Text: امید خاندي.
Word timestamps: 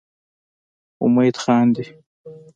امید 1.05 1.35
خاندي. 1.43 1.85